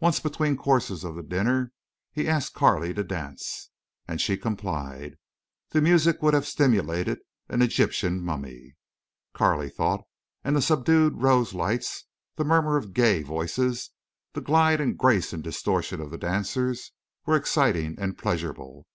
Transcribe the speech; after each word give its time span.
Once 0.00 0.18
between 0.20 0.56
courses 0.56 1.04
of 1.04 1.16
the 1.16 1.22
dinner 1.22 1.70
he 2.10 2.26
asked 2.26 2.54
Carley 2.54 2.94
to 2.94 3.04
dance, 3.04 3.68
and 4.08 4.22
she 4.22 4.38
complied. 4.38 5.16
The 5.68 5.82
music 5.82 6.22
would 6.22 6.32
have 6.32 6.46
stimulated 6.46 7.18
an 7.50 7.60
Egyptian 7.60 8.22
mummy, 8.22 8.74
Carley 9.34 9.68
thought, 9.68 10.00
and 10.42 10.56
the 10.56 10.62
subdued 10.62 11.20
rose 11.20 11.52
lights, 11.52 12.06
the 12.36 12.42
murmur 12.44 12.78
of 12.78 12.94
gay 12.94 13.22
voices, 13.22 13.90
the 14.32 14.40
glide 14.40 14.80
and 14.80 14.96
grace 14.96 15.34
and 15.34 15.44
distortion 15.44 16.00
of 16.00 16.10
the 16.10 16.16
dancers, 16.16 16.92
were 17.26 17.36
exciting 17.36 17.96
and 17.98 18.16
pleasurable. 18.16 18.86